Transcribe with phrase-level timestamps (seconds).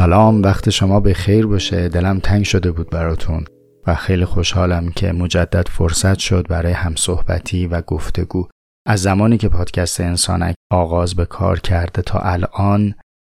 [0.00, 1.88] سلام وقت شما به خیر باشه.
[1.88, 3.44] دلم تنگ شده بود براتون
[3.86, 8.48] و خیلی خوشحالم که مجدد فرصت شد برای همصحبتی و گفتگو.
[8.86, 12.94] از زمانی که پادکست انسانک آغاز به کار کرده تا الان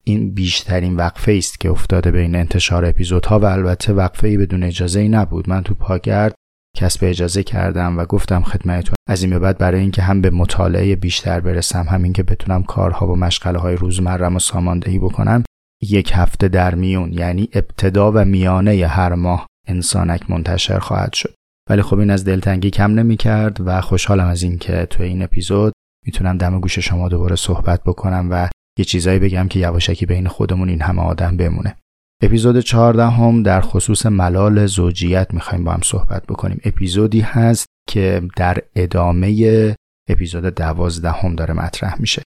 [0.05, 5.01] این بیشترین وقفه است که افتاده بین انتشار اپیزودها و البته وقفه ای بدون اجازه
[5.01, 5.49] ای نبود.
[5.49, 6.35] من تو پاگرد
[6.77, 10.97] کسب اجازه کردم و گفتم خدمتتون از این به بعد برای اینکه هم به مطالعه
[10.97, 15.45] بیشتر برسم همین که بتونم کارها و مشغله های روزمرم ساماندهی بکنم.
[15.83, 21.35] یک هفته در میون یعنی ابتدا و میانه هر ماه انسانک منتشر خواهد شد.
[21.71, 25.73] ولی خب این از دلتنگی کم نمی کرد و خوشحالم از اینکه توی این اپیزود
[26.07, 30.69] می‌تونم دم گوش شما دوباره صحبت بکنم و یه چیزایی بگم که یواشکی بین خودمون
[30.69, 31.77] این همه آدم بمونه.
[32.23, 36.61] اپیزود 14 هم در خصوص ملال زوجیت می‌خوایم با هم صحبت بکنیم.
[36.65, 39.77] اپیزودی هست که در ادامه
[40.09, 42.23] اپیزود دوازده هم داره مطرح میشه.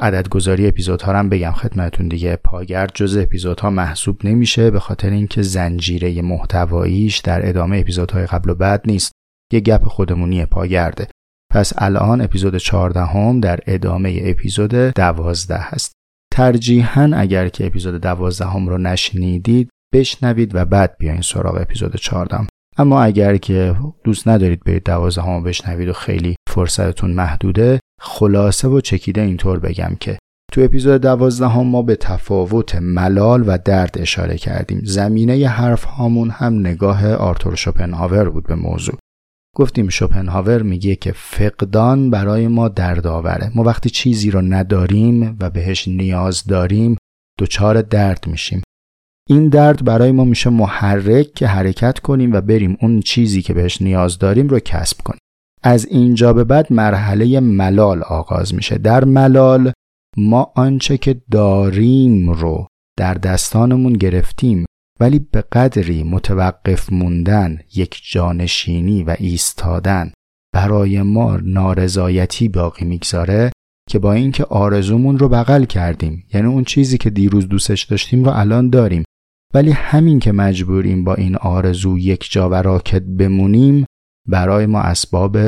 [0.00, 2.36] عددگذاری اپیزودها هم بگم خدمتون دیگه.
[2.36, 8.54] پاگرد جز اپیزودها محسوب نمیشه به خاطر اینکه زنجیره محتواییش در ادامه اپیزودهای قبل و
[8.54, 9.12] بعد نیست.
[9.52, 11.08] یه گپ خودمونی پاگرده.
[11.52, 15.92] پس الان اپیزود 14 هم در ادامه اپیزود 12 هست.
[16.32, 22.46] ترجیحاً اگر که اپیزود 12 هم رو نشنیدید بشنوید و بعد بیاین سراغ اپیزود 14
[22.78, 28.80] اما اگر که دوست ندارید برید 12 هم بشنوید و خیلی فرصتتون محدوده خلاصه و
[28.80, 30.18] چکیده اینطور بگم که
[30.52, 34.80] تو اپیزود دوازدهم ما به تفاوت ملال و درد اشاره کردیم.
[34.84, 38.98] زمینه حرف هامون هم نگاه آرتور شوپنهاور بود به موضوع.
[39.56, 43.52] گفتیم شوپنهاور میگه که فقدان برای ما دردآوره.
[43.54, 46.96] ما وقتی چیزی رو نداریم و بهش نیاز داریم
[47.38, 48.62] دچار درد میشیم.
[49.28, 53.82] این درد برای ما میشه محرک که حرکت کنیم و بریم اون چیزی که بهش
[53.82, 55.20] نیاز داریم رو کسب کنیم.
[55.62, 58.78] از اینجا به بعد مرحله ملال آغاز میشه.
[58.78, 59.72] در ملال
[60.16, 62.66] ما آنچه که داریم رو
[62.98, 64.64] در دستانمون گرفتیم
[65.00, 70.12] ولی به قدری متوقف موندن یک جانشینی و ایستادن
[70.54, 73.52] برای ما نارضایتی باقی می‌گذاره
[73.88, 76.26] که با اینکه آرزومون رو بغل کردیم.
[76.34, 79.04] یعنی اون چیزی که دیروز دوستش داشتیم رو الان داریم.
[79.54, 83.86] ولی همین که مجبوریم با این آرزو یک جا و راکت بمونیم
[84.28, 85.38] برای ما اسباب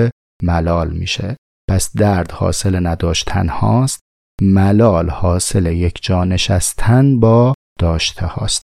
[0.43, 1.37] ملال میشه.
[1.71, 4.01] پس درد حاصل نداشتن هاست
[4.43, 8.63] ملال حاصل یک جا نشستن با داشته هاست.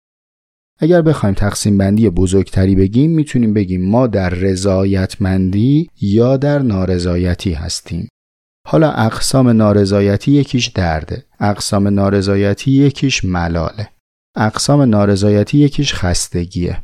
[0.79, 8.07] اگر بخوایم تقسیم بندی بزرگتری بگیم می‌تونیم بگیم ما در رضایتمندی یا در نارضایتی هستیم.
[8.67, 13.89] حالا اقسام نارضایتی یکیش درده اقسام نارضایتی یکیش ملاله
[14.35, 16.81] اقسام نارضایتی یکیش خستگیه.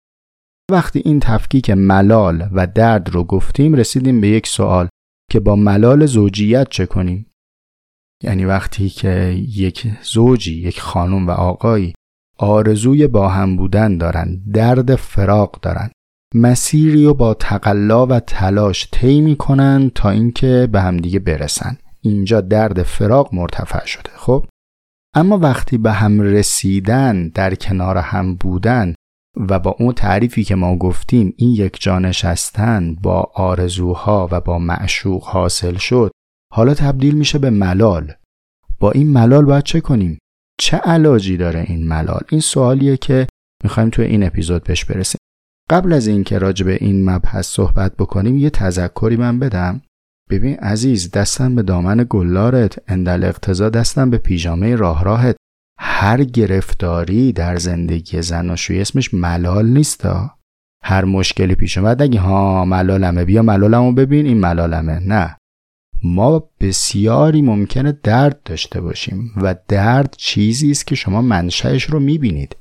[0.71, 4.87] وقتی این تفکیک ملال و درد رو گفتیم رسیدیم به یک سوال
[5.31, 7.25] که با ملال زوجیت چه کنیم؟
[8.23, 11.93] یعنی وقتی که یک زوجی یک خانم و آقایی
[12.37, 15.91] آرزوی با هم بودن دارن درد فراق دارن
[16.35, 21.77] مسیری رو با تقلا و تلاش طی می‌کنن تا اینکه به همدیگه برسن.
[22.01, 24.45] اینجا درد فراق مرتفع شده خب؟
[25.15, 28.95] اما وقتی به هم رسیدن در کنار هم بودن
[29.35, 34.59] و با اون تعریفی که ما گفتیم این یک جا نشستن با آرزوها و با
[34.59, 36.11] معشوق حاصل شد.
[36.53, 38.13] حالا تبدیل میشه به ملال.
[38.79, 40.19] با این ملال باید چه کنیم؟
[40.59, 43.27] چه علاجی داره این ملال؟ این سوالیه که
[43.63, 45.19] می‌خوایم توی این اپیزود بهش برسیم.
[45.69, 49.81] قبل از اینکه راجع به این مبحث صحبت بکنیم یه تذکری من بدم.
[50.29, 55.35] ببین عزیز دستم به دامن گلارت اندل اقتضا دستم به پیژامه راه راهت.
[55.79, 60.31] هر گرفتاری در زندگی زناشویی اسمش ملال نیستا
[60.83, 64.99] هر مشکلی پیش اومد نگی ها ملالمه بیا ملالمو ببین این ملالمه.
[64.99, 65.37] نه.
[66.03, 72.55] ما بسیاری ممکنه درد داشته باشیم و درد چیزی است که شما منشأش رو می‌بینید.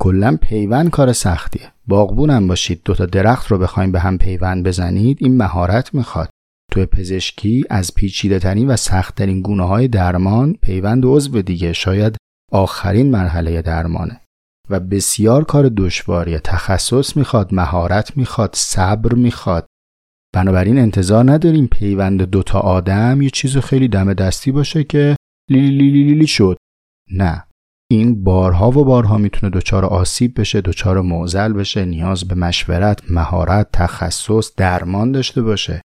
[0.00, 1.72] کلا پیوند کار سختیه.
[1.86, 6.30] باغبونم باشید دوتا درخت رو بخوایم به هم پیوند بزنید این مهارت می‌خواد.
[6.72, 11.72] توی پزشکی از پیچیده ترین و سخت ترین گونه های درمان پیوند عضو دیگه.
[11.72, 12.16] شاید
[12.52, 14.20] آخرین مرحله درمانه
[14.70, 19.66] و بسیار کار دشواریه تخصص می‌خواد مهارت می‌خواد صبر می‌خواد.
[20.34, 25.16] بنابراین انتظار نداریم پیوند دوتا آدم یه چیز خیلی دم دستی باشه که
[25.50, 26.56] لیلی لیلی لیلی شد.
[27.12, 27.46] نه
[27.90, 33.68] این بارها و بارها می‌تونه دچار آسیب بشه دچار معزل بشه نیاز به مشورت مهارت
[33.72, 35.82] تخصص درمان داشته باشه.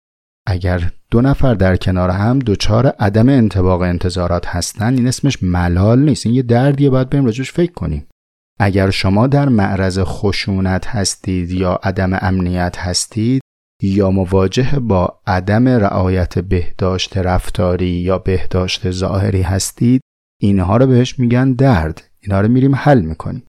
[0.46, 6.26] اگر دو نفر در کنار هم دچار عدم انتباق انتظارات هستن این اسمش ملال نیست.
[6.26, 8.06] این یه دردیه باید بریم راجوش فکر کنیم.
[8.61, 13.43] اگر شما در معرض خشونت هستید یا عدم امنیت هستید
[13.82, 20.00] یا مواجه با عدم رعایت بهداشت رفتاری یا بهداشت ظاهری هستید
[20.41, 22.02] اینها رو بهش میگن درد.
[22.20, 23.43] اینها رو میریم حل می‌کنیم.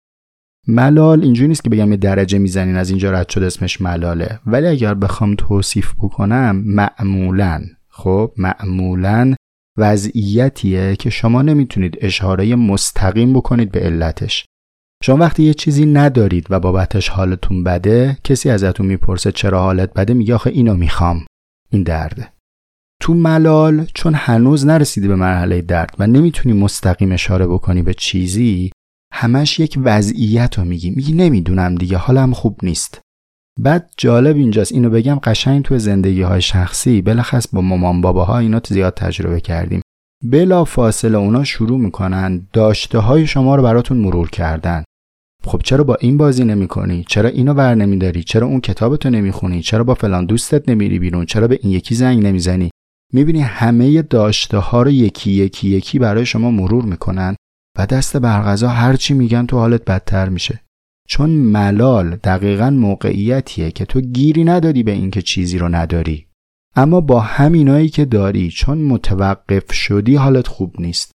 [0.67, 4.39] ملال اینجوری نیست که بگم یه درجه می‌زنین از اینجا رد شد اسمش ملاله.
[4.45, 9.35] ولی اگر بخوام توصیف بکنم معمولا خب معمولا
[9.77, 14.45] وضعیتیه که شما نمی‌تونید اشاره مستقیم بکنید به علتش.
[15.03, 20.13] شما وقتی یه چیزی ندارید و بابتش حالتون بده کسی ازتون می‌پرسه چرا حالت بده
[20.13, 21.25] میگه آخه اینو می‌خوام.
[21.69, 22.29] این درده
[23.01, 28.71] تو ملال چون هنوز نرسیدی به مرحله درد و نمی‌تونی مستقیم اشاره بکنی به چیزی
[29.15, 33.01] همش یک وضعیت رو میگی میگی نمی‌دونم دیگه حالم خوب نیست
[33.59, 38.61] بعد جالب اینجاست اینو بگم قشنگ تو زندگی های شخصی بلخص با مامان باباها اینا
[38.67, 39.81] زیاد تجربه کردیم
[40.23, 44.83] بلا فاصله اونا شروع می‌کنن داشته های شما رو براتون مرور کردن
[45.45, 49.61] خب چرا با این بازی نمی کنی؟ چرا اینو ور نمیداری؟ چرا اون کتابتو نمی‌خونی؟
[49.61, 52.69] چرا با فلان دوستت نمیری بیرون؟ چرا به این یکی زنگ نمی‌زنی؟
[53.13, 57.35] می‌بینی همه داشته ها رو یکی یکی یکی برای شما مرور می‌کنن
[57.77, 60.61] و دست برغذا هرچی میگن تو حالت بدتر میشه.
[61.07, 66.27] چون ملال دقیقا موقعیتیه که تو گیری ندادی به اینکه چیزی رو نداری.
[66.75, 71.11] اما با همینایی که داری چون متوقف شدی حالت خوب نیست.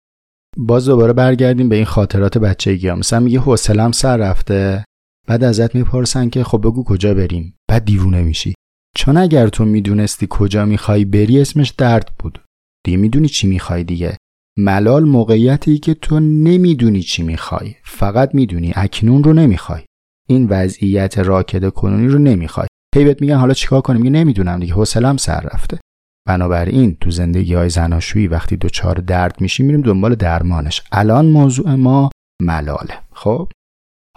[0.58, 2.96] باز دوباره برگردیم به این خاطرات بچگی ها.
[2.96, 4.86] مثلا میگه حوصلم سر رفته.
[5.28, 7.56] بعد ازت می‌پرسن که خب بگو کجا بریم.
[7.70, 8.54] بعد دیوونه میشی.
[8.96, 12.42] چون اگر تو می‌دونستی کجا می‌خوای بری اسمش درد بود.
[12.86, 14.18] دیگه می‌دونی چی می‌خوای دیگه.
[14.58, 19.82] ملال موقعیتی که تو نمی‌دونی چی می‌خوای فقط می‌دونی اکنون رو نمی‌خوای.
[20.28, 22.68] این وضعیت راکده کنونی رو نمی‌خوای.
[22.96, 24.74] هی میگن حالا چیکار کنیم؟ میگه نمی‌دونم دیگه.
[24.74, 25.80] حوصلم سر رفته.
[26.28, 30.82] بنابراین تو زندگی های زناشویی وقتی دوچار درد میشیم میریم دنبال درمانش.
[30.92, 32.10] الان موضوع ما
[32.42, 33.00] ملاله.
[33.12, 33.52] خب؟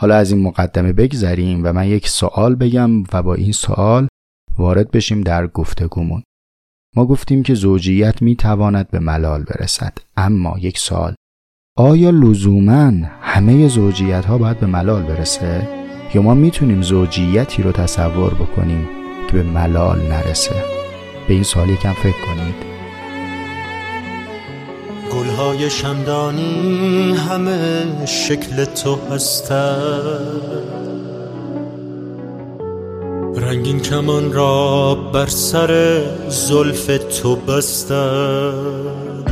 [0.00, 4.09] حالا از این مقدمه بگذریم و من یک سوال بگم و با این سوال
[4.59, 6.23] وارد بشیم در گفتگومون.
[6.96, 9.93] ما گفتیم که زوجیت می تواند به ملال برسد.
[10.16, 11.14] اما یک سال
[11.78, 15.69] آیا لزوما همه زوجیت ها باید به ملال برسه؟
[16.14, 18.88] یا ما می‌تونیم زوجیتی رو تصور بکنیم
[19.26, 20.54] که به ملال نرسه؟
[21.28, 22.54] به این سوال یکم فکر کنید.
[25.12, 31.06] گلهای شمدانی همه شکل تو هستند
[33.37, 36.87] رنگین کمان را بر سر زلف
[37.21, 39.31] تو بستند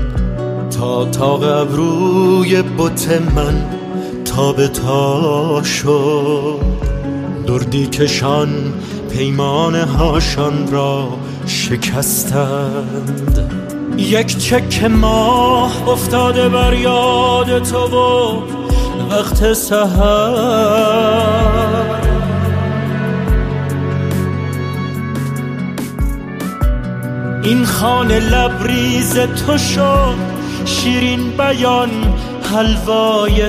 [0.78, 3.64] تا تاق ابروی بت من
[4.24, 6.60] تا به تا شد.
[7.46, 8.48] دردی کشان
[9.12, 11.08] پیمان هاشان را
[11.46, 13.38] شکستند.
[13.98, 18.40] یک چک ماه افتاده بر یاد تو و
[19.10, 20.64] وقت سهر
[27.44, 30.14] این خانه لبریز تو شد
[30.64, 31.90] شیرین بیان
[32.54, 33.42] حلوای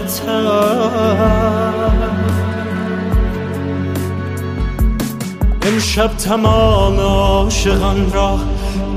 [5.62, 8.40] امشب تمام عاشقان را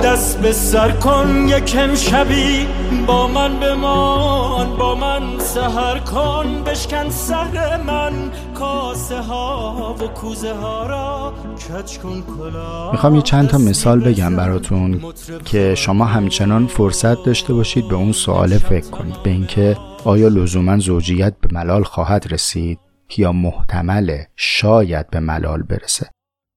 [0.05, 2.67] دست به سر کن یک شبی
[3.07, 8.13] با من بمان با من سهر کن بشکن سر من.
[8.59, 14.37] کاسه ها و کوزه ها را کچ کن کلا می‌خوام یه چند تا مثال بگم
[14.37, 15.01] براتون
[15.45, 20.79] که شما همچنان فرصت داشته باشید به اون سوال فکر کنید به اینکه آیا لزوما
[20.79, 22.79] زوجیت به ملال خواهد رسید
[23.17, 26.11] یا محتمله شاید به ملال برسه.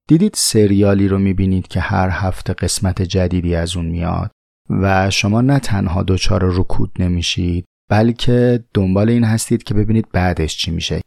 [0.08, 4.32] دیدید سریالی رو می‌بینید که هر هفته قسمت جدیدی از اون میاد
[4.70, 10.72] و شما نه تنها دچار رکود نمیشید بلکه دنبال این هستید که ببینید بعدش چی
[10.72, 11.02] میشه.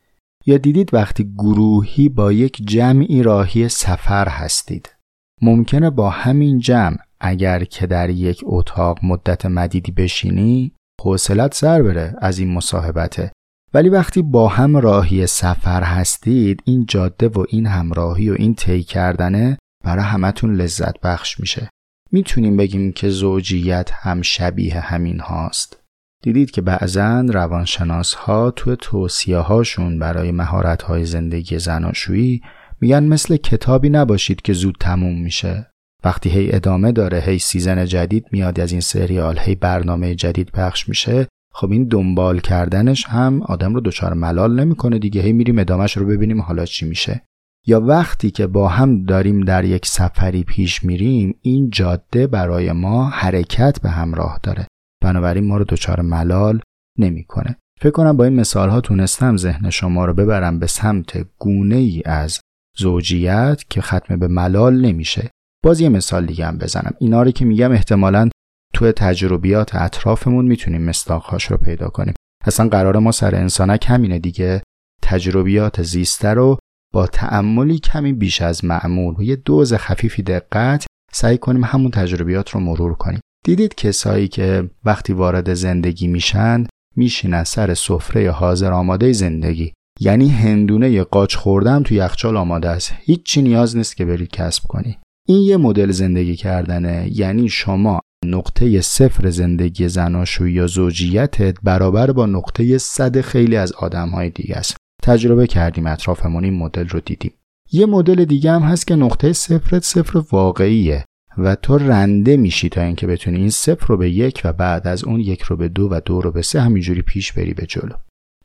[0.46, 4.94] یا دیدید وقتی گروهی با یک جمعی راهی سفر هستید؟
[5.42, 10.72] ممکنه با همین جمع اگر که در یک اتاق مدت مدیدی بشینی
[11.02, 13.32] حوصلت سر بره از این مصاحبته
[13.74, 18.82] ولی وقتی با هم راهی سفر هستید این جاده و این همراهی و این طی
[18.82, 21.70] کردنه برای همتون لذت بخش میشه.
[22.12, 25.83] می‌تونیم بگیم که زوجیت هم شبیه همین هاست.
[26.24, 32.42] دیدید که بعضا روانشناس ها تو توصیه هاشون برای مهارت های زندگی زناشویی
[32.80, 35.70] میگن مثل کتابی نباشید که زود تموم میشه.
[36.04, 40.88] وقتی هی ادامه داره هی سیزن جدید میاد از این سریال هی برنامه جدید پخش
[40.88, 45.22] میشه خب این دنبال کردنش هم آدم رو دچار ملال نمی‌کنه دیگه.
[45.22, 47.22] هی میریم ادامهش رو ببینیم حالا چی میشه.
[47.66, 53.08] یا وقتی که با هم داریم در یک سفری پیش میریم این جاده برای ما
[53.08, 54.66] حرکت به همراه داره.
[55.04, 56.60] بنابراین ما رو دچار ملال
[56.98, 57.56] نمی‌کنه.
[57.80, 62.02] فکر کنم با این مثال ها تونستم ذهن شما رو ببرم به سمت گونه ای
[62.04, 62.40] از
[62.76, 65.30] زوجیت که ختم به ملال نمیشه.
[65.64, 66.94] باز یه مثال دیگه هم بزنم.
[66.98, 68.28] اینا رو که میگم احتمالا
[68.74, 72.14] تو تجربیات اطرافمون می‌تونیم مستاخهاش رو پیدا کنیم.
[72.44, 74.62] اصلا قرار ما سر انسانک همینه دیگه.
[75.02, 76.58] تجربیات زیسته رو
[76.92, 82.50] با تعملی کمی بیش از معمول و یه دوز خفیفی دقت سعی کنیم همون تجربیات
[82.50, 83.20] رو مرور کنیم.
[83.44, 89.72] دیدید کسایی که وقتی وارد زندگی میشن میشینن سر سفره حاضر آماده زندگی.
[90.00, 92.92] یعنی هندونه قاچ خوردم تو یخچال آماده است.
[93.00, 94.98] هیچی نیاز نیست که برید کسب کنی.
[95.28, 97.08] این یه مدل زندگی کردنه.
[97.12, 104.08] یعنی شما نقطه صفر زندگی زناشویی یا زوجیتت برابر با نقطه صد خیلی از آدم
[104.08, 104.76] های دیگه است.
[105.02, 107.32] تجربه کردیم اطرافمون این مدل رو دیدیم.
[107.72, 111.04] یه مدل دیگه هم هست که نقطه صفرت صفر واقعیه.
[111.38, 115.04] و تو رنده میشی تا اینکه بتونی این صفر رو به یک و بعد از
[115.04, 117.94] اون یک رو به دو و دو رو به سه همینجوری پیش بری به جلو.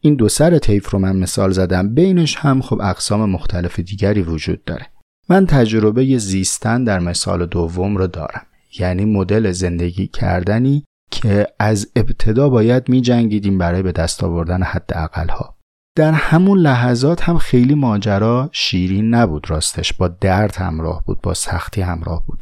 [0.02, 1.94] این دو سر طیف رو من مثال زدم.
[1.96, 4.86] بینش هم خب اقسام مختلف دیگری وجود داره.
[5.30, 8.46] من تجربه زیستن در مثال دوم رو دارم.
[8.80, 14.92] یعنی مدل زندگی کردنی که از ابتدا باید می جنگیدیم برای به دست آوردن حد
[15.30, 15.56] ها.
[15.96, 19.94] در همون لحظات هم خیلی ماجرا شیرین نبود راستش.
[19.94, 22.40] با درد همراه بود با سختی همراه بود.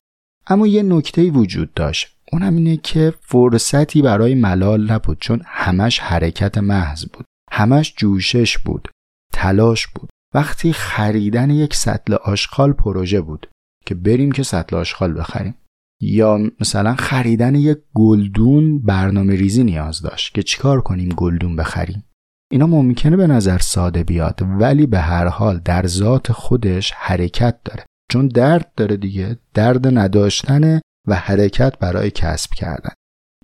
[0.49, 2.17] اما یه نکته وجود داشت.
[2.31, 7.25] اونم اینه که فرصتی برای ملال نبود چون همش حرکت محض بود.
[7.51, 8.87] همش جوشش بود.
[9.33, 10.09] تلاش بود.
[10.33, 13.47] وقتی خریدن یک سطل آشغال پروژه بود
[13.85, 15.55] که بریم که سطل آشغال بخریم.
[16.01, 22.03] یا مثلا خریدن یک گلدون برنامه ریزی نیاز داشت که چیکار کنیم گلدون بخریم.
[22.51, 27.85] اینا ممکنه به نظر ساده بیاد ولی به هر حال در ذات خودش حرکت داره.
[28.11, 32.91] چون درد داره دیگه درد نداشتن و حرکت برای کسب کردن.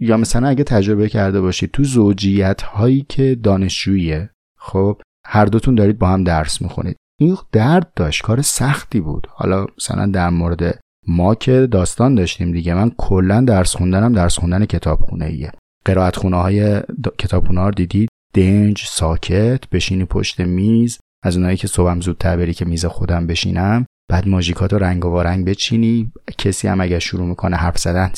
[0.01, 5.99] یا مثلا اگه تجربه کرده باشید تو زوجیت هایی که دانشجوییه خب هر دوتون دارید
[5.99, 6.97] با هم درس می‌خونید.
[7.19, 9.27] این درد داشت کار سختی بود.
[9.29, 14.65] حالا مثلا در مورد ما که داستان داشتیم دیگه من کلا درس خوندنم درس خوندن
[14.65, 15.51] کتابخونه ایه
[15.85, 16.81] قرائت خونه های
[17.17, 22.65] کتابخونه ها دیدید؟ دنج ساکت بشینی پشت میز از اونایی که صبحم زودتر بری که
[22.65, 23.85] میز خودم بشینم.
[24.13, 26.11] بعد ماژیکات رو رنگ و رنگ بچینی.
[26.37, 28.11] کسی هم اگر شروع می‌کنه حرف زدن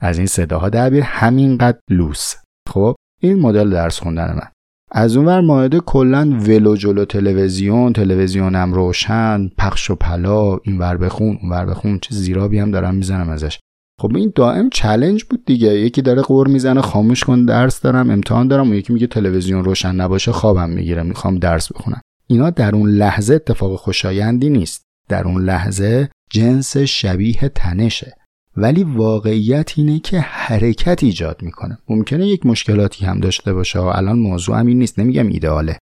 [0.00, 1.02] از این صداها در بیار.
[1.02, 2.34] همینقدر لوس.
[2.68, 4.48] خب این مدل درس خوندن من.
[4.92, 11.38] از اونور ماهده کلا ولو جلو تلویزیون تلویزیونم روشن پخش و پلا این ور بخون
[11.42, 13.58] اون ور بخون چه زیرابی هم دارم می‌زنم ازش.
[14.00, 15.68] خب این دائم چلنج بود دیگه.
[15.68, 18.70] یکی داره قور می‌زنه خاموش کن درس دارم امتحان دارم.
[18.70, 21.02] و یکی میگه تلویزیون روشن نباشه خوابم می‌گیره.
[21.02, 22.00] می‌خوام درس بخونم.
[22.26, 24.82] اینا در اون لحظه اتفاق خوشایندی نیست.
[25.08, 28.16] در اون لحظه جنس شبیه تنشه.
[28.56, 31.78] ولی واقعیت اینه که حرکت ایجاد می‌کنه.
[31.88, 34.98] ممکنه یک مشکلاتی هم داشته باشه و الان موضوع هم این نیست.
[34.98, 35.78] نمیگم ایدئاله.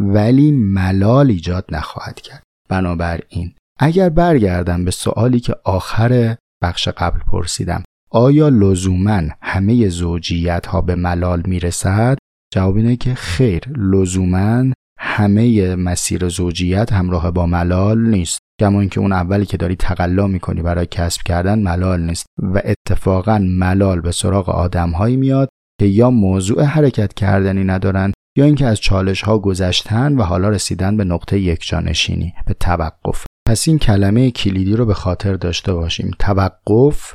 [0.00, 2.42] ولی ملال ایجاد نخواهد کرد.
[2.68, 7.82] بنابراین اگر برگردم به سوالی که آخر بخش قبل پرسیدم.
[8.10, 12.18] آیا لزوما همه زوجیت ها به ملال می‌رسد؟
[12.54, 14.64] جواب اینه که خیر لزوما
[15.16, 18.38] همه مسیر زوجیت همراه با ملال نیست.
[18.60, 22.26] کما اینکه اون اولی که داری تقلا می‌کنی برای کسب کردن ملال نیست.
[22.38, 25.48] و اتفاقا ملال به سراغ آدمهایی میاد
[25.80, 30.96] که یا موضوع حرکت کردنی ندارن یا اینکه از چالش ها گذشتن و حالا رسیدن
[30.96, 33.24] به نقطه یک جانشینی به توقف.
[33.48, 36.10] پس این کلمه کلیدی رو به خاطر داشته باشیم.
[36.18, 37.14] توقف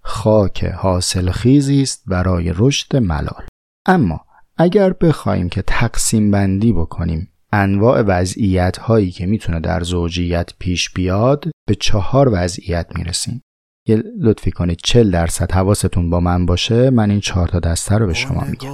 [0.00, 3.46] خاک حاصل خیزی است برای رشد ملال.
[3.86, 4.20] اما
[4.56, 11.44] اگر بخوایم که تقسیم بندی بکنیم انواع وضعیت هایی که می‌تونه در زوجیت پیش بیاد
[11.68, 13.42] به چهار وضعیت می‌رسیم.
[13.88, 18.06] یه لطفی کنید چل درصد حواستون با من باشه من این چهار تا دسته رو
[18.06, 18.68] به شما میگم.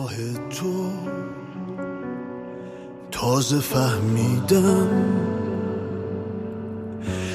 [3.10, 4.88] تازه فهمیدم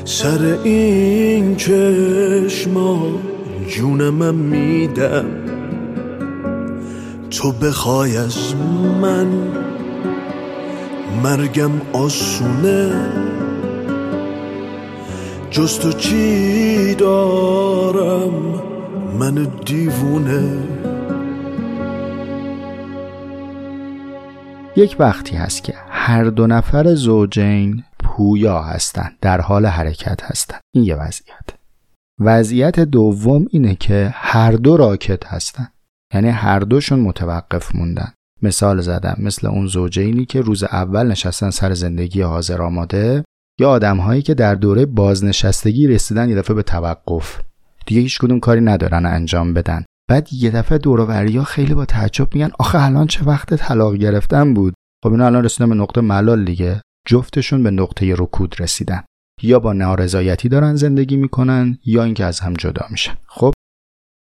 [0.05, 3.19] سر این چشما
[3.69, 5.25] جونم میدم.
[7.29, 8.55] تو بخوای از
[9.01, 9.27] من
[11.23, 12.91] مرگم آسونه.
[15.51, 18.33] جز تو چی دارم؟
[19.19, 20.57] من دیوونه.
[24.75, 30.61] یک وقتی هست که هر دو نفر زوجین پویا هستند در حال حرکت هستند.
[30.75, 31.49] این یه وضعیت.
[32.19, 35.67] وضعیت دوم اینه که هر دو راکت هستن
[36.13, 38.13] یعنی هر دوشون متوقف موندن.
[38.43, 43.23] مثال زدم مثل اون زوجینی که روز اول نشستن سر زندگی حاضر آماده
[43.59, 47.41] یا آدم هایی که در دوره بازنشستگی رسیدن یه دفعه به توقف.
[47.85, 49.85] دیگه هیچ کدوم کاری ندارن انجام بدن.
[50.09, 50.79] بعد یه دفعه
[51.37, 54.73] ها خیلی با تعجب میگن آخه الان چه وقت طلاق گرفتن بود؟
[55.03, 56.81] خب اینا الان رسیدن به نقطه ملال دیگه.
[57.07, 59.03] جفتشون به نقطه رکود رسیدن.
[59.41, 63.13] یا با نارضایتی دارن زندگی می‌کنن یا اینکه از هم جدا میشن.
[63.27, 63.53] خب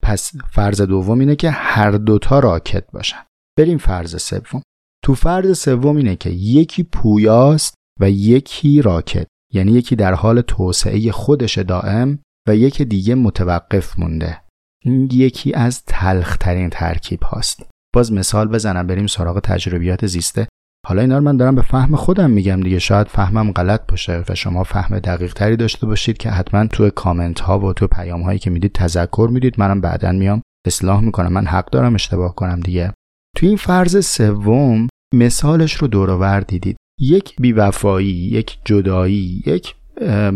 [0.03, 3.23] پس فرض دوم اینه که هر دوتا راکت باشن.
[3.59, 4.61] بریم فرض سوم.
[5.03, 11.11] تو فرض سوم اینه که یکی پویاست و یکی راکت یعنی یکی در حال توسعه
[11.11, 14.41] خودش دائم و یکی دیگه متوقف مونده.
[14.83, 17.63] این یکی از تلخترین ترکیب هاست.
[17.95, 20.47] باز مثال بزنم بریم سراغ تجربیات زیسته.
[20.87, 22.79] حالا اینا رو من دارم به فهم خودم میگم دیگه.
[22.79, 27.39] شاید فهمم غلط باشه و شما فهم دقیق تری داشته باشید که حتما تو کامنت
[27.39, 29.59] ها و تو پیام هایی که می‌دید تذکر می‌دید.
[29.59, 31.33] منم بعدا میام اصلاح می‌کنم.
[31.33, 32.93] من حق دارم اشتباه کنم دیگه.
[33.37, 36.77] تو این فرض سوم مثالش رو دورآور دیدید.
[36.99, 39.75] یک بیوفایی یک جدایی یک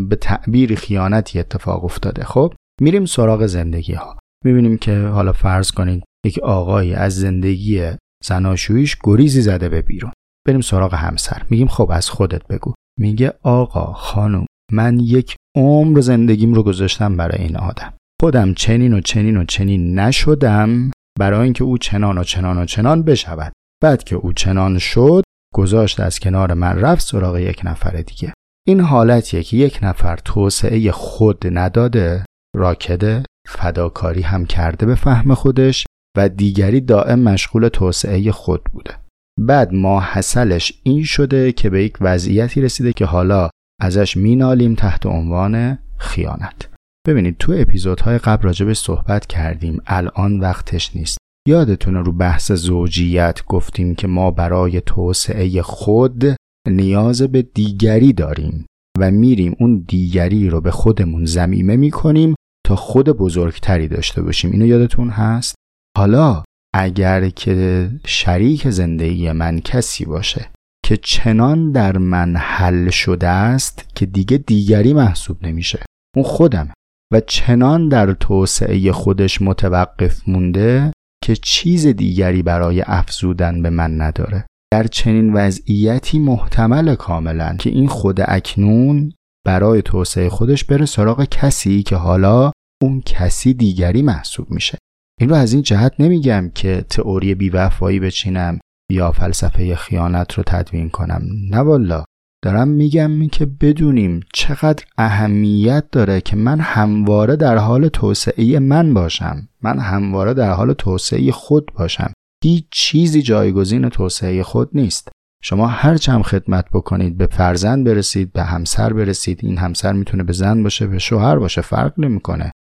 [0.10, 2.24] به تعبیر خیانتی اتفاق افتاده.
[2.24, 7.92] خب میریم سراغ زندگی ها می‌بینیم که حالا فرض کنید یک آقایی از زندگی
[8.24, 10.12] زناشویش گریزی زده به بیرون.
[10.48, 11.42] بریم سراغ همسر.
[11.50, 12.74] میگیم خب از خودت بگو.
[13.00, 17.94] میگه آقا خانم من یک عمر زندگیم رو گذاشتم برای این آدم.
[18.22, 20.92] خودم چنین و چنین و چنین نشدم.
[21.20, 23.54] برای اینکه او چنان و چنان و چنان بشود.
[23.84, 28.34] بعد که او چنان شد گذاشت از کنار من رفت سراغ یک نفر دیگه.
[28.68, 35.86] این حالتیه که یک نفر توسعه خود نداده راکده فداکاری هم کرده به فهم خودش
[36.18, 38.94] و دیگری دائم مشغول توسعه خود بوده.
[39.40, 43.50] بعد ما حسلش این شده که به یک وضعیتی رسیده که حالا
[43.82, 46.73] ازش مینالیم تحت عنوان خیانت.
[47.08, 49.82] ببینید تو اپیزودهای قبل راجبش صحبت کردیم.
[49.86, 51.18] الان وقتش نیست.
[51.48, 56.24] یادتونه رو بحث زوجیت گفتیم که ما برای توسعه خود
[56.70, 58.66] نیاز به دیگری داریم
[59.00, 62.36] و میریم اون دیگری رو به خودمون زمیمه می‌کنیم
[62.66, 64.52] تا خود بزرگتری داشته باشیم.
[64.52, 65.56] اینو یادتون هست؟
[65.98, 66.44] حالا
[66.76, 70.50] اگر که شریک زندگی من کسی باشه
[70.86, 75.86] که چنان در من حل شده است که دیگه دیگری محسوب نمیشه
[76.16, 76.74] اون خودم
[77.14, 84.46] و چنان در توسعه خودش متوقف مونده که چیز دیگری برای افزودن به من نداره.
[84.74, 89.14] در چنین وضعیتی محتمل کاملا که این خود اکنون
[89.46, 94.78] برای توسعه خودش بره سراغ کسی که حالا اون کسی دیگری محسوب میشه.
[95.20, 98.60] این رو از این جهت نمیگم که تئوری بیوفایی بچینم
[98.92, 101.22] یا فلسفه خیانت رو تدوین کنم.
[101.50, 102.04] نه والا
[102.44, 109.48] دارم میگم که بدونیم چقدر اهمیت داره که من همواره در حال توسعه من باشم.
[109.62, 112.14] من همواره در حال توسعه خود باشم.
[112.44, 115.08] هیچ چیزی جایگزین توسعه خود نیست.
[115.44, 120.34] شما هر چم خدمت بکنید به فرزند برسید به همسر برسید این همسر می‌تونه به
[120.34, 122.52] زن باشه به شوهر باشه فرق نمی‌کنه.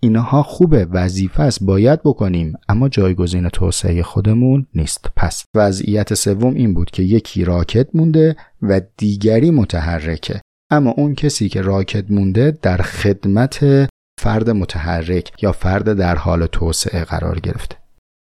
[0.00, 2.52] اینها خوبه وظیفه است باید بکنیم.
[2.68, 5.06] اما جایگزین توسعه خودمون نیست.
[5.16, 10.40] پس وضعیت سوم این بود که یکی راکت مونده و دیگری متحرکه.
[10.70, 13.88] اما اون کسی که راکت مونده در خدمت
[14.20, 17.76] فرد متحرک یا فرد در حال توسعه قرار گرفته.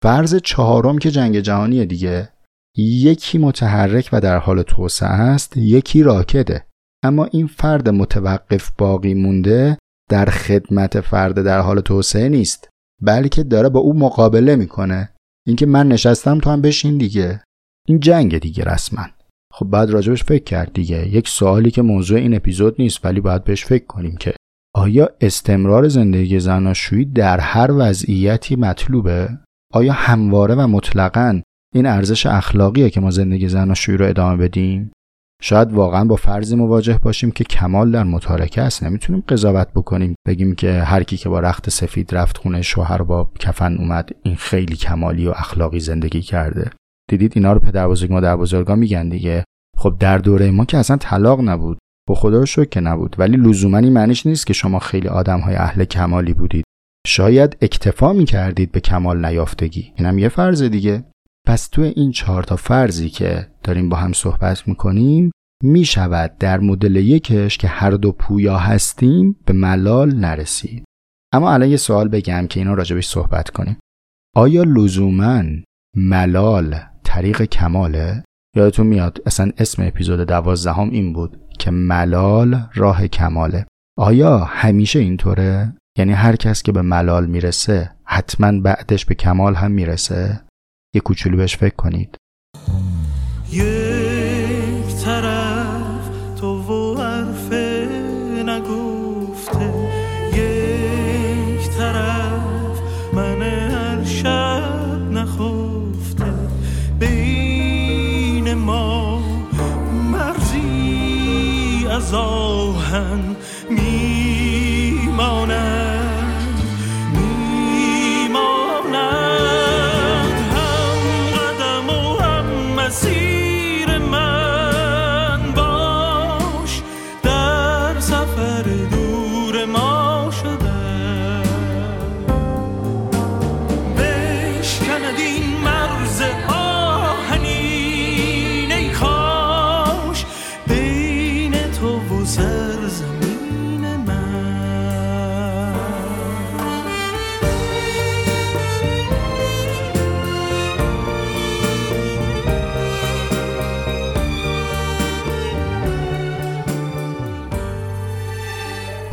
[0.04, 2.30] فرض چهارم که جنگ جهانی دیگه.
[2.78, 6.66] یکی متحرک و در حال توسعه است یکی راکده
[7.04, 9.78] اما این فرد متوقف باقی مونده
[10.10, 12.70] در خدمت فرد در حال توسعه نیست
[13.02, 15.10] بلکه داره با او مقابله می‌کنه.
[15.48, 17.44] اینکه من نشستم تو هم بشین دیگه.
[17.88, 19.06] این جنگ دیگه رسما.
[19.54, 21.08] خب بعد راجبش فکر کرد دیگه.
[21.08, 24.34] یک سوالی که موضوع این اپیزود نیست ولی باید بهش فکر کنیم که
[24.76, 29.30] آیا استمرار زندگی زناشویی در هر وضعیتی مطلوبه؟
[29.74, 31.42] آیا همواره و مطلقا
[31.74, 34.92] این ارزش اخلاقیه که ما زندگی زناشویی رو ادامه بدیم؟
[35.42, 38.84] شاید واقعا با فرضی مواجه باشیم که کمال در متارکه است.
[38.84, 43.32] نمی‌تونیم قضاوت بکنیم بگیم که هر کی که با رخت سفید رفت خونه شوهر با
[43.40, 46.70] کفن اومد این خیلی کمالی و اخلاقی زندگی کرده.
[47.10, 49.44] دیدید اینا رو پدر بزرگ مادر بزرگا میگن دیگه.
[49.78, 51.78] خب در دوره ما که اصلا طلاق نبود
[52.10, 53.16] با خدا رو که نبود.
[53.20, 56.66] ولی لزوما این معنیش نیست که شما خیلی آدم های اهل کمالی بودید.
[57.08, 59.94] شاید اکتفا می‌کردید به کمال نیافتگی.
[59.96, 61.04] اینم یه فرض دیگه.
[61.46, 65.32] پس تو این چهار تا فرضی که داریم با هم صحبت می‌کنیم
[65.64, 70.84] می شود در مدل یکش که هر دو پویا هستیم به ملال نرسید.
[71.34, 73.78] اما الان یه سوال بگم که اینا راجبش صحبت کنیم.
[74.36, 75.44] آیا لزوما
[75.96, 78.24] ملال طریق کماله؟
[78.56, 83.66] یادتون میاد اصلا اسم اپیزود دوازدهم این بود که ملال راه کماله.
[83.98, 89.72] آیا همیشه اینطوره؟ یعنی هر کس که به ملال می‌رسه حتما بعدش به کمال هم
[89.72, 90.42] می‌رسه؟
[90.96, 92.18] یه کوچولو بهش فکر کنید.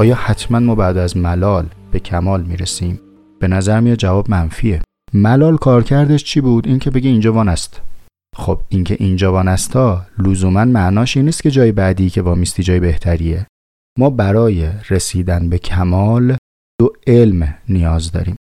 [0.02, 3.00] آیا حتما ما بعد از ملال به کمال می‌رسیم؟
[3.40, 4.82] به نظر میاد جواب منفیه.
[5.14, 7.80] ملال کارکردش چی بود؟ اینکه بگه اینجا وان است
[8.36, 12.80] خب اینکه اینجا وان استا لزوما معناش این نیست که جای بعدی که وامیستی جای
[12.80, 13.46] بهتریه.
[13.98, 16.36] ما برای رسیدن به کمال
[16.80, 18.36] دو علم نیاز داریم.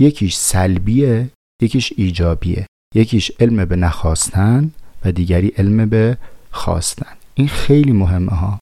[0.00, 1.30] یکیش سلبیه
[1.62, 2.66] یکیش ایجابیه.
[2.94, 4.70] یکیش علم به نخواستن
[5.04, 6.18] و دیگری علم به
[6.50, 7.12] خواستن.
[7.34, 8.61] این خیلی مهمه ها.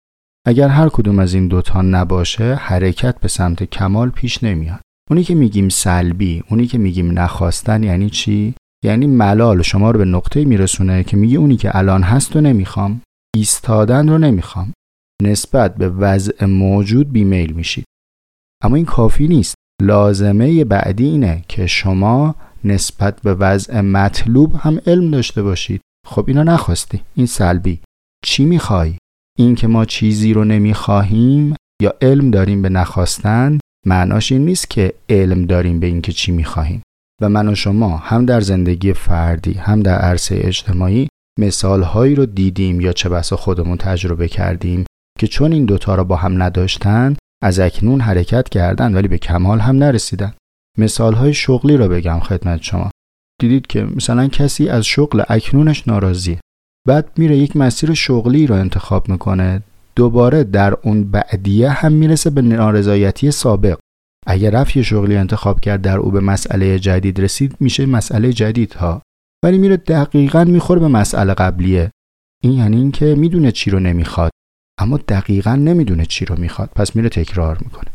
[0.50, 4.80] اگر هر کدوم از این دوتا نباشه حرکت به سمت کمال پیش نمیاد.
[5.10, 10.04] اونی که میگیم سلبی اونی که میگیم نخواستن یعنی چی؟ یعنی ملال شما رو به
[10.04, 13.00] نقطه میرسونه که میگه اونی که الان هست و نمی‌خوام
[13.36, 14.72] ایستادن رو نمی‌خوام.
[15.22, 17.84] نسبت به وضع موجود بیمیل میشید.
[18.64, 19.54] اما این کافی نیست.
[19.82, 22.34] لازمه بعدی اینه که شما
[22.64, 25.80] نسبت به وضع مطلوب هم علم داشته باشید.
[26.06, 27.00] خب اینا نخواستی.
[27.14, 27.80] این سلبی.
[28.24, 28.96] چی می‌خوای؟
[29.40, 34.94] این که ما چیزی رو نمی‌خواهیم یا علم داریم به نخواستن معناش این نیست که
[35.08, 36.82] علم داریم به اینکه چی می‌خواهیم.
[37.22, 42.80] و من و شما هم در زندگی فردی هم در عرصه اجتماعی مثالهایی رو دیدیم
[42.80, 44.84] یا چه بسا خودمون تجربه کردیم
[45.18, 49.60] که چون این دوتا رو با هم نداشتن از اکنون حرکت کردن ولی به کمال
[49.60, 50.34] هم نرسیدن.
[50.78, 52.90] مثالهای شغلی رو بگم خدمت شما.
[53.40, 56.40] دیدید که مثلا کسی از شغل اکنونش ناراضیه.
[56.88, 59.62] بعد میره یک مسیر شغلی رو انتخاب می‌کنه.
[59.96, 63.78] دوباره در اون بعدیه هم می‌رسه به نارضایتی سابق.
[64.26, 69.02] اگر رفت شغلی انتخاب کرد در او به مسئله جدید رسید میشه مسئله جدید ها
[69.44, 71.90] ولی میره دقیقا می‌خوره به مسئله قبلیه.
[72.42, 74.30] این یعنی اینکه می‌دونه چی رو نمی‌خواد
[74.80, 76.70] اما دقیقا نمی‌دونه چی رو می‌خواد.
[76.76, 77.90] پس میره تکرار می‌کنه.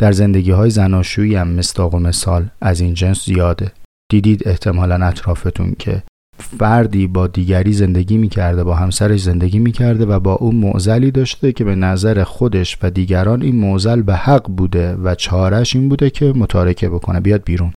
[0.00, 3.72] در زندگی های زناشویی هم مستاق و مثال از این جنس زیاده.
[4.10, 6.02] دیدید احتمالا اطرافتون که
[6.42, 11.64] فردی با دیگری زندگی می‌کرده با همسرش زندگی می‌کرده و با او معزلی داشته که
[11.64, 16.32] به نظر خودش و دیگران این معزل به حق بوده و چارش این بوده که
[16.36, 17.20] متارکه بکنه.
[17.20, 17.72] بیاد بیرون.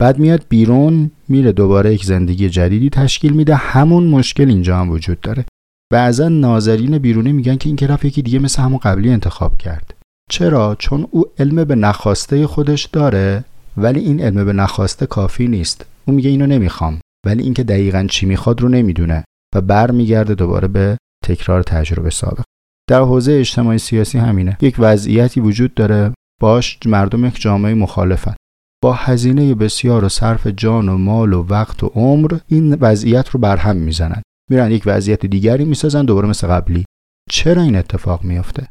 [0.00, 3.54] بعد میاد بیرون میره دوباره یک زندگی جدیدی تشکیل میده.
[3.54, 5.44] همون مشکل اینجا هم وجود داره.
[5.92, 9.94] بعضا ناظرین بیرونی میگن که این که یکی دیگه مثل همون قبلی انتخاب کرد.
[10.30, 13.44] چرا؟ چون او علم به نخواسته خودش داره
[13.76, 15.86] ولی این علم به نخواسته کافی نیست.
[16.04, 17.00] او میگه اینو نمی‌خوام.
[17.26, 22.42] ولی اینکه دقیقا چی می‌خواد رو نمی‌دونه و برمیگرده دوباره به تکرار تجربه سابق.
[22.88, 24.56] در حوزه اجتماعی سیاسی همینه.
[24.60, 26.12] یک وضعیتی وجود داره.
[26.40, 28.34] باش مردم یک جامعه مخالفن.
[28.82, 33.40] با هزینه بسیار و صرف جان و مال و وقت و عمر این وضعیت رو
[33.40, 34.22] برهم می‌زنن.
[34.50, 36.84] میرن یک وضعیت دیگری می‌سازن دوباره مثل قبلی.
[37.30, 38.68] چرا این اتفاق میافته؟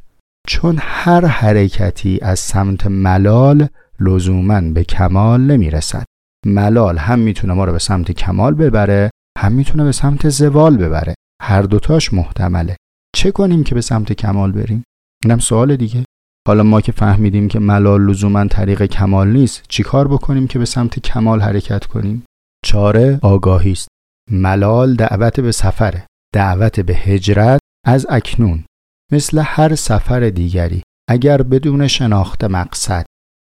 [0.48, 3.68] چون هر حرکتی از سمت ملال
[4.00, 6.06] لزوما به کمال نمی‌رسد.
[6.46, 11.14] ملال هم می‌تونه ما رو به سمت کمال ببره هم می‌تونه به سمت زوال ببره.
[11.42, 12.76] هر دوتاش محتمله.
[13.16, 14.84] چه کنیم که به سمت کمال بریم؟
[15.24, 16.06] اینم سوال دیگه.
[16.48, 21.00] حالا ما که فهمیدیم که ملال لزوما طریق کمال نیست چیکار بکنیم که به سمت
[21.00, 22.24] کمال حرکت کنیم؟
[22.66, 23.88] چاره آگاهی است.
[24.32, 28.64] ملال دعوت به سفره دعوت به هجرت از اکنون.
[29.12, 33.06] مثل هر سفر دیگری اگر بدون شناخت مقصد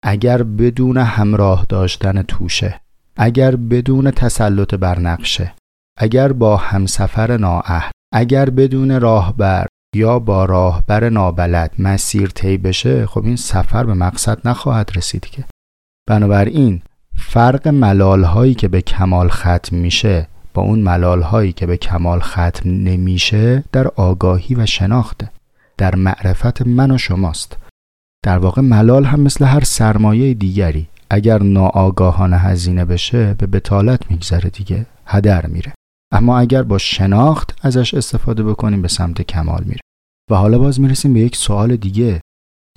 [0.06, 2.82] اگر بدون همراه داشتن توشه
[3.16, 5.54] اگر بدون تسلط بر نقشه
[5.98, 13.26] اگر با همسفر نااهل اگر بدون راهبر یا با راهبر نابلد مسیر طی بشه خب
[13.26, 15.44] این سفر به مقصد نخواهد رسید که.
[16.10, 16.82] بنابراین
[17.18, 22.20] فرق ملال هایی که به کمال ختم میشه با اون ملال هایی که به کمال
[22.20, 25.30] ختم نمیشه در آگاهی و شناخته
[25.78, 27.63] در معرفت من و شماست.
[28.24, 34.50] در واقع ملال هم مثل هر سرمایه دیگری اگر ناآگاهانه هزینه بشه به بتالت میگذره
[34.50, 35.74] دیگه هدر میره.
[36.14, 39.80] اما اگر با شناخت ازش استفاده بکنیم به سمت کمال میره
[40.32, 42.22] و حالا باز می‌رسیم به یک سوال دیگه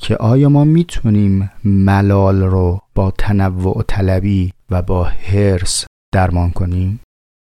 [0.00, 7.00] که آیا ما می‌تونیم ملال رو با تنوع طلبی و با هرس درمان کنیم؟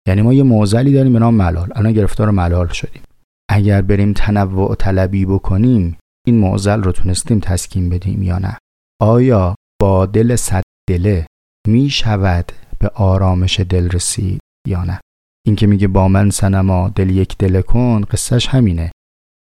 [0.07, 1.69] یعنی ما یه موزلی داریم به نام ملال.
[1.75, 3.01] الان گرفتار ملال شدیم.
[3.49, 8.57] اگر بریم تنوع طلبی بکنیم این معضل رو تونستیم تسکین بدیم یا نه؟
[9.01, 11.27] آیا با دل صد دله
[11.67, 14.99] می شود به آرامش دل رسید یا نه؟
[15.47, 18.91] این که میگه با من سنما دل یک دل کن قصهش همینه.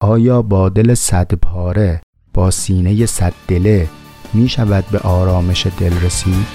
[0.02, 2.00] آیا با دل صد پاره
[2.34, 3.88] با سینه صد دله
[4.34, 6.46] می شود به آرامش دل رسید؟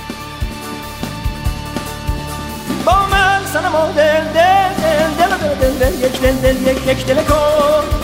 [2.85, 7.98] با من سنما دل دل دل دل دل دل یک دل دل یک دل کن.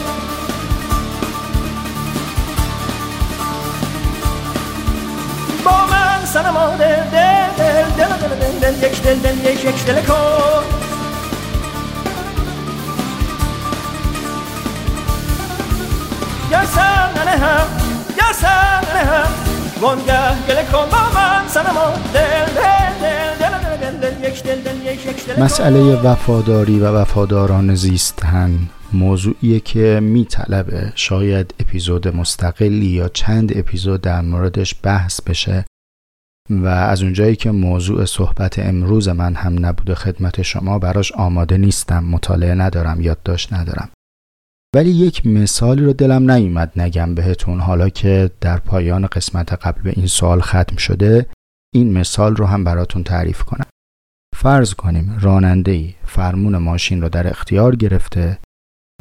[5.66, 9.86] با من سنما دل دل دل دل دل دل دل یک دل دل یک یک
[9.86, 10.64] دل کن
[16.52, 17.68] یا سر ننهم
[18.18, 19.28] یا سر ننهم
[19.82, 24.62] وانگه گله کن با من سنما دل دل دل دل دل دل دل یک دل
[24.62, 28.60] دل یک یک دل مسئله وفاداری و وفاداران زیستن
[28.96, 35.66] موضوعیه که میطلبه شاید اپیزود مستقلی یا چند اپیزود در موردش بحث بشه
[36.50, 42.04] و از اونجایی که موضوع صحبت امروز من هم نبوده خدمت شما براش آماده نیستم
[42.04, 43.90] مطالعه ندارم یادداشت ندارم.
[44.76, 47.60] ولی یک مثالی رو دلم نیومد نگم بهتون.
[47.60, 51.26] حالا که در پایان قسمت قبل به این سوال ختم شده
[51.74, 53.66] این مثال رو هم براتون تعریف کنم.
[54.36, 58.40] فرض کنیم راننده ای فرمون ماشین رو در اختیار گرفته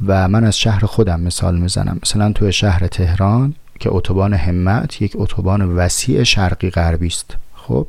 [0.06, 1.98] و من از شهر خودم مثال می‌زنم.
[2.02, 7.36] مثلا تو شهر تهران که اتوبان همت یک اتوبان وسیع شرقی غربی است.
[7.54, 7.86] خب؟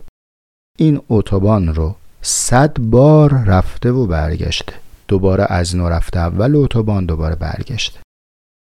[0.78, 4.74] این اتوبان رو صد بار رفته و برگشته.
[5.08, 8.00] دوباره از نو رفته اول اتوبان دوباره برگشته.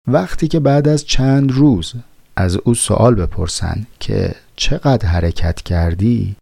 [0.08, 1.94] وقتی که بعد از چند روز
[2.36, 6.36] از او سوال بپرسن که چقدر حرکت کردی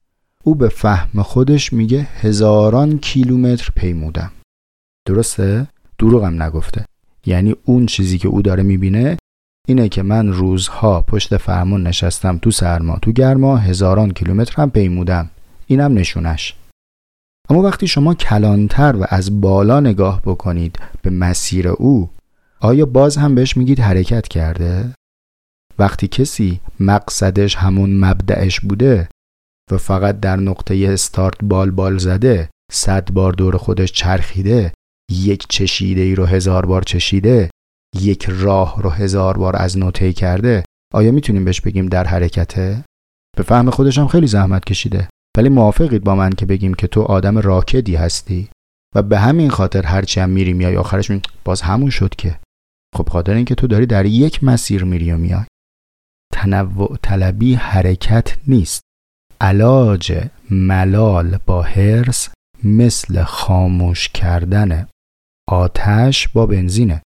[0.45, 4.33] او به فهم خودش میگه هزاران کیلومتر پیمودم.
[5.07, 5.67] درسته؟
[6.01, 6.85] دروغم نگفته.
[7.27, 9.17] یعنی اون چیزی که او داره می‌بینه
[9.69, 15.31] اینه که من روزها پشت فرمون نشستم تو سرما تو گرما هزاران کیلومتر هم پیمودم.
[15.67, 16.55] اینم نشونش.
[17.51, 22.11] اما وقتی شما کلانتر و از بالا نگاه بکنید به مسیر او
[22.61, 24.95] آیا باز هم بهش میگید حرکت کرده؟
[25.79, 29.09] وقتی کسی مقصدش همون مبدعش بوده
[29.73, 34.73] و فقط در نقطه استارت بال بال زده صد بار دور خودش چرخیده
[35.11, 37.51] یک چشیده ای رو هزار بار چشیده
[37.97, 40.65] یک راه رو هزار بار از نوته کرده.
[40.95, 42.85] آیا می‌تونیم بهش بگیم در حرکته؟
[43.37, 45.09] به فهم خودش خیلی زحمت کشیده.
[45.37, 48.49] ولی موافقید با من که بگیم که تو آدم راکدی هستی.
[48.95, 51.11] و به همین خاطر هرچی هم میری میای آخرش.
[51.45, 52.41] باز همون شد که.
[52.97, 55.45] خب خاطر اینکه تو داری در یک مسیر میری و میای.
[56.33, 58.81] تنوع طلبی حرکت نیست.
[59.41, 62.29] علاج ملال با هرس
[62.65, 64.87] مثل خاموش کردن
[65.51, 67.03] آتش با بنزینه.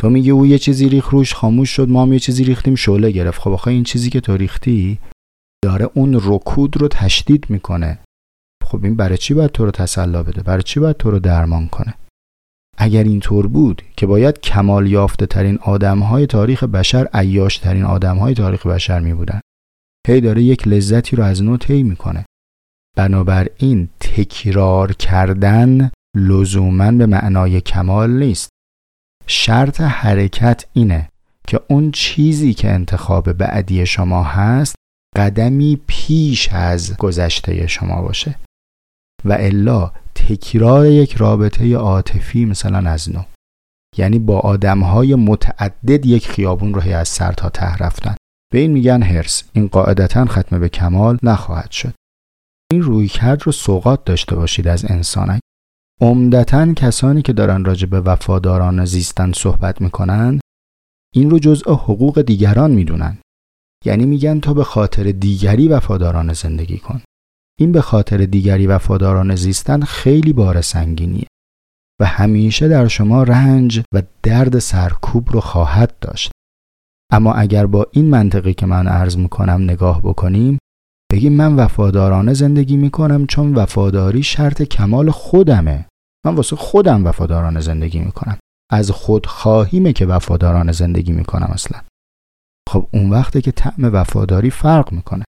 [0.00, 3.10] تو میگی او یه چیزی ریخ روش خاموش شد ما هم یه چیزی ریختیم شعله
[3.10, 3.40] گرفت.
[3.40, 4.98] خب آخه این چیزی که تو ریختی
[5.64, 7.98] داره اون رکود رو تشدید می‌کنه.
[8.64, 11.68] خب این برای چی باید تو رو تسلا بده؟ برای چی باید تو رو درمان
[11.68, 11.94] کنه؟
[12.78, 18.16] اگر اینطور بود که باید کمال یافته ترین آدم های تاریخ بشر عیاش ترین آدم
[18.16, 19.40] های تاریخ بشر می بودن
[20.08, 22.24] هی داره یک لذتی رو از نو طی می‌کنه.
[22.96, 28.48] بنابراین تکرار کردن لزوما به معنای کمال نیست.
[29.26, 31.08] شرط حرکت اینه
[31.46, 34.74] که اون چیزی که انتخاب بعدی شما هست
[35.16, 38.38] قدمی پیش از گذشته شما باشه.
[39.24, 43.22] و الا تکرار یک رابطه عاطفی مثلا از نو.
[43.96, 48.14] یعنی با آدمهای متعدد یک خیابون رو از سر تا ته رفتن.
[48.52, 51.94] به این میگن هرس این قاعدتا ختم به کمال نخواهد شد.
[52.72, 55.40] این رویکرد رو سوقات داشته باشید از انسانک.
[56.00, 60.40] عمدتا کسانی که دارن راجع به وفاداران زیستن صحبت می‌کنن
[61.14, 63.18] این رو جزء حقوق دیگران می‌دونن.
[63.84, 67.02] یعنی میگن تو به خاطر دیگری وفاداران زندگی کن.
[67.58, 71.26] این به خاطر دیگری وفاداران زیستن خیلی بار سنگینیه
[72.00, 76.30] و همیشه در شما رنج و درد سرکوب رو خواهد داشت.
[77.12, 80.58] اما اگر با این منطقی که من عرض می‌کنم نگاه بکنیم
[81.12, 85.86] بگیم من وفادارانه زندگی می‌کنم چون وفاداری شرط کمال خودمه.
[86.26, 88.38] من واسه خودم وفادارانه زندگی می‌کنم.
[88.72, 91.80] از خود خواهیمه که وفادارانه زندگی می‌کنم اصلا.
[92.68, 95.24] خب اون وقته که طعم وفاداری فرق می‌کنه.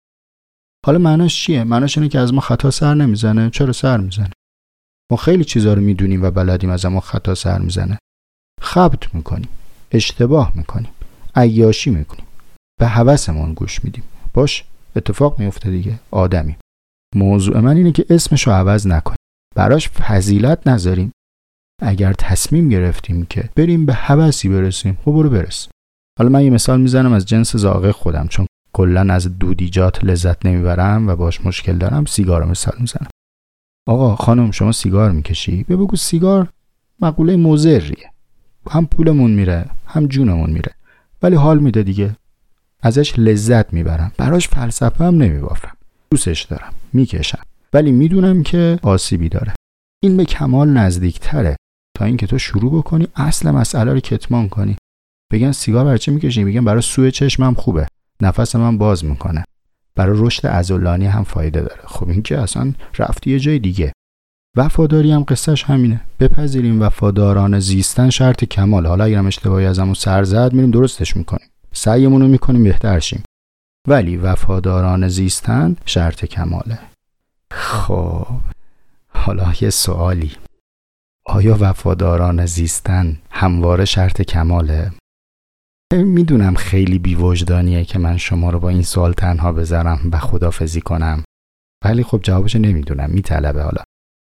[0.86, 3.50] حالا معناش چیه؟ معناش اینه که از ما خطا سر نمی‌زنه.
[3.50, 4.30] چرا سر می‌زنه؟
[5.10, 7.98] ما خیلی چیزا رو می‌دونیم و بلدیم از ما خطا سر می‌زنه.
[8.60, 9.48] خبت می‌کنیم.
[9.92, 10.90] اشتباه می‌کنیم.
[11.34, 12.26] عیاشی می‌کنیم.
[12.80, 14.04] به هوسمون گوش میدیم.
[14.34, 14.64] باش؟
[14.98, 15.98] اتفاق میفته دیگه.
[16.10, 16.56] آدمی.
[17.14, 19.18] موضوع من اینه که اسمش رو عوض نکنیم.
[19.56, 21.12] براش فضیلت نذاریم.
[21.82, 25.68] اگر تصمیم گرفتیم که بریم به هوسی برسیم خب برو برس.
[26.18, 31.08] حالا من یه مثال می‌زنم از جنس زاغه خودم چون کلا از دودیجات لذت نمی‌برم
[31.08, 33.08] و باش مشکل دارم سیگار مثال می‌زنم.
[33.88, 36.48] آقا خانم شما سیگار می‌کشی؟ به بگو سیگار
[37.00, 38.12] مقوله موزریه.
[38.70, 40.74] هم پولمون میره هم جونمون میره.
[41.22, 42.16] ولی حال میده دیگه.
[42.82, 44.12] ازش لذت می‌برم.
[44.16, 45.76] براش فلسفه هم نمیبافم.
[46.10, 46.72] دوستش دارم.
[46.92, 47.42] می‌کشم.
[47.72, 49.54] ولی می‌دونم که آسیبی داره.
[50.02, 51.56] این به کمال نزدیکتره.
[51.96, 54.76] تا اینکه تو شروع بکنی اصل مسئله رو کتمان کنی.
[55.32, 57.86] بگن سیگار برای چه می‌کشی؟ میگن برای سوء چشمم خوبه.
[58.22, 59.44] نفس من باز می‌کنه.
[59.94, 61.82] برای رشد عضلانی هم فایده داره.
[61.84, 63.92] خب این که اصلا رفتی یه جای دیگه.
[64.56, 66.00] وفاداری هم قصهش همینه.
[66.20, 68.86] بپذیریم وفاداران زیستن شرط کمال.
[68.86, 71.48] حالا اگرم اشتباهی ازمون سر زد میریم درستش می‌کنیم.
[71.78, 73.22] سعیمون رو می‌کنیم بهتر شیم.
[73.88, 76.78] ولی وفاداران زیستن شرط کماله.
[77.50, 78.26] خب
[79.08, 80.32] حالا یه سوالی.
[81.26, 84.92] آیا وفاداران زیستن همواره شرط کماله؟
[85.92, 91.24] می‌دونم خیلی بیوجدانیه که من شما رو با این سوال تنها بذارم و خدافزی کنم.
[91.84, 93.82] ولی خب جوابش نمی‌دونم میطلبه حالا.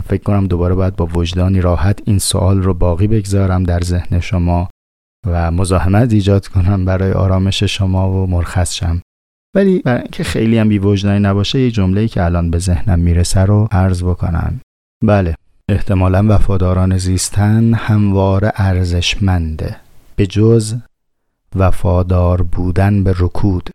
[0.06, 4.70] فکر کنم دوباره باید با وجدانی راحت این سوال رو باقی بگذارم در ذهن شما.
[5.26, 9.02] و مزاحمت ایجاد کنم برای آرامش شما و مرخص شم
[9.56, 13.68] ولی برای اینکه خیلی هم بیوجدانی نباشه یه جمله‌ای که الان به ذهنم می‌رسه رو
[13.72, 14.62] عرض بکنم.
[15.04, 15.36] بله
[15.70, 19.76] احتمالا وفاداران زیستن هموار ارزشمنده.
[20.16, 20.76] به جز
[21.56, 23.70] وفادار بودن به رکود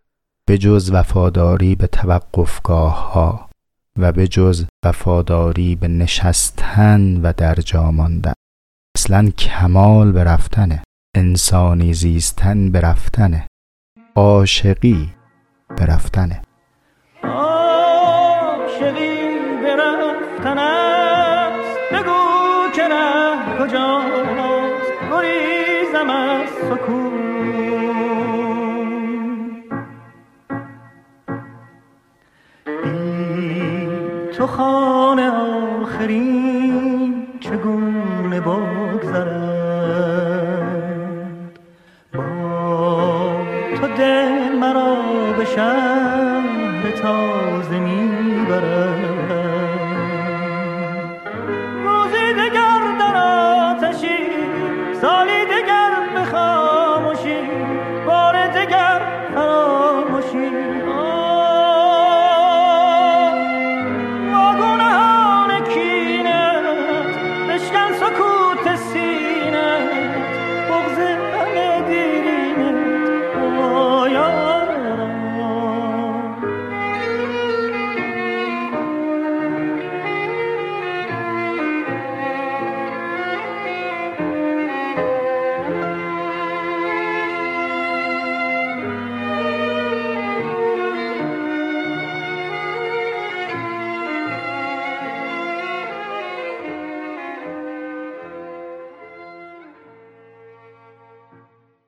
[0.46, 3.48] به جز وفاداری به توقفگاه ها
[3.98, 8.32] و به جز وفاداری به نشستن و در جا ماندن.
[8.96, 10.82] اصلا کمال به رفتنه.
[11.14, 13.46] انسانی زیستن به رفتنه.
[14.16, 15.08] عاشقی
[15.76, 16.42] به رفتنه.
[17.24, 18.38] عاشقی
[19.62, 21.78] به رفتن است.
[21.92, 27.12] بگو که ره کجاست گریزم از سکون.
[34.36, 39.51] تو خانه آخرین چگونه بگذرد؟
[45.54, 48.01] شهر تازه می